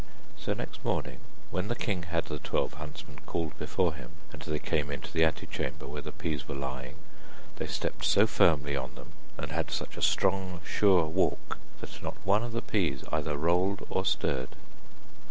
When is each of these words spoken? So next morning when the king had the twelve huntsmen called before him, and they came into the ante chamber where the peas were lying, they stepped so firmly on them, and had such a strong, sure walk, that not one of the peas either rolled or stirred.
So 0.35 0.53
next 0.55 0.83
morning 0.83 1.19
when 1.51 1.67
the 1.67 1.75
king 1.75 2.01
had 2.01 2.25
the 2.25 2.39
twelve 2.39 2.73
huntsmen 2.73 3.19
called 3.27 3.55
before 3.59 3.93
him, 3.93 4.13
and 4.33 4.41
they 4.41 4.57
came 4.57 4.89
into 4.89 5.11
the 5.13 5.23
ante 5.23 5.45
chamber 5.45 5.85
where 5.85 6.01
the 6.01 6.11
peas 6.11 6.47
were 6.47 6.55
lying, 6.55 6.95
they 7.57 7.67
stepped 7.67 8.03
so 8.05 8.25
firmly 8.25 8.75
on 8.75 8.95
them, 8.95 9.11
and 9.37 9.51
had 9.51 9.69
such 9.69 9.97
a 9.97 10.01
strong, 10.01 10.59
sure 10.65 11.05
walk, 11.05 11.59
that 11.81 12.01
not 12.01 12.17
one 12.23 12.41
of 12.41 12.51
the 12.51 12.63
peas 12.63 13.03
either 13.11 13.37
rolled 13.37 13.85
or 13.91 14.03
stirred. 14.03 14.55